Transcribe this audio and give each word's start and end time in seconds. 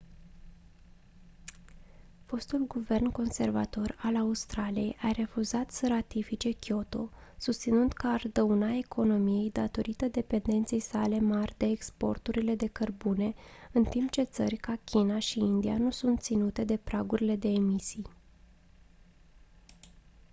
fostul 2.25 2.67
guvern 2.67 3.11
conservator 3.11 3.95
al 4.01 4.15
australiei 4.15 4.95
a 5.01 5.11
refuzat 5.11 5.71
să 5.71 5.87
ratifice 5.87 6.51
kyoto 6.51 7.09
susținând 7.37 7.93
că 7.93 8.07
ar 8.07 8.23
dauna 8.31 8.71
economiei 8.77 9.51
datorită 9.51 10.05
dependenței 10.07 10.79
sale 10.79 11.19
mari 11.19 11.53
de 11.57 11.65
exporturile 11.65 12.55
de 12.55 12.67
cărbune 12.67 13.33
în 13.71 13.83
timp 13.83 14.11
ce 14.11 14.23
țări 14.23 14.55
ca 14.55 14.79
china 14.83 15.19
și 15.19 15.39
india 15.39 15.77
nu 15.77 15.91
sunt 15.91 16.19
ținute 16.21 16.63
de 16.63 16.77
pragurile 16.77 17.35
de 17.35 17.47
emisii 17.47 18.05